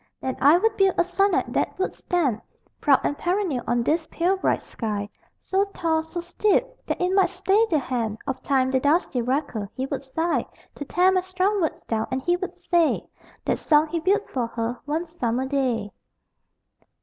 Then 0.19 0.35
I 0.41 0.57
would 0.57 0.75
build 0.77 0.95
a 0.97 1.03
sonnet 1.03 1.45
that 1.53 1.77
would 1.77 1.93
stand 1.93 2.41
Proud 2.79 3.01
and 3.03 3.15
perennial 3.15 3.63
on 3.67 3.83
this 3.83 4.07
pale 4.09 4.35
bright 4.35 4.63
sky; 4.63 5.07
So 5.43 5.65
tall, 5.75 6.01
so 6.01 6.21
steep, 6.21 6.65
that 6.87 6.99
it 6.99 7.13
might 7.13 7.29
stay 7.29 7.67
the 7.69 7.77
hand 7.77 8.17
Of 8.25 8.41
Time, 8.41 8.71
the 8.71 8.79
dusty 8.79 9.21
wrecker. 9.21 9.69
He 9.75 9.85
would 9.85 10.03
sigh 10.03 10.47
To 10.73 10.85
tear 10.85 11.11
my 11.11 11.21
strong 11.21 11.61
words 11.61 11.85
down. 11.85 12.07
And 12.09 12.19
he 12.23 12.35
would 12.35 12.57
say: 12.57 13.05
"That 13.45 13.59
song 13.59 13.89
he 13.89 13.99
built 13.99 14.27
for 14.27 14.47
her, 14.47 14.79
one 14.85 15.05
summer 15.05 15.45
day." 15.45 15.91